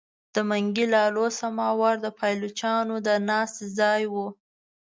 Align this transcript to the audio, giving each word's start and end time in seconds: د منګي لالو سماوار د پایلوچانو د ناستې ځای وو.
د 0.33 0.35
منګي 0.49 0.85
لالو 0.95 1.25
سماوار 1.39 1.95
د 2.01 2.07
پایلوچانو 2.19 2.95
د 3.07 3.09
ناستې 3.29 3.65
ځای 3.79 4.03
وو. 4.13 4.27